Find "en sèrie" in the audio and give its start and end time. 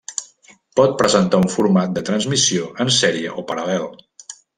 2.87-3.35